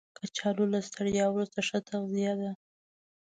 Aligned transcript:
کچالو 0.17 0.63
له 0.73 0.79
ستړیا 0.87 1.25
وروسته 1.29 1.59
ښه 1.67 1.79
تغذیه 1.89 2.33
ده 2.41 2.51